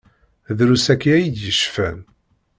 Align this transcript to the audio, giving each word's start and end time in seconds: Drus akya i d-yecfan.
Drus 0.57 0.85
akya 0.93 1.13
i 1.17 1.27
d-yecfan. 1.35 1.97